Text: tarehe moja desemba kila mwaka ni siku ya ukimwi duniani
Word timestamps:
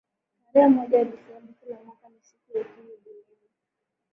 tarehe 0.51 0.67
moja 0.69 0.99
desemba 1.09 1.53
kila 1.59 1.75
mwaka 1.83 2.09
ni 2.09 2.21
siku 2.21 2.57
ya 2.57 2.61
ukimwi 2.63 2.97
duniani 3.05 3.49